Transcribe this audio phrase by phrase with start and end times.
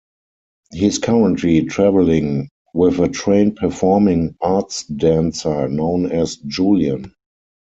[0.73, 7.13] He is currently traveling with a trained performing arts dancer known as Julian.